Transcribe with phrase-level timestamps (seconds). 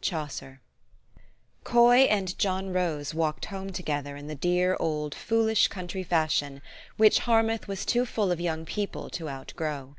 [0.00, 0.62] CHAUCER.
[1.64, 6.62] COY and John Rose walked home together in the dear, old, foolish country fashion,
[6.96, 9.94] which Har mouth was too full of young people to outgrow.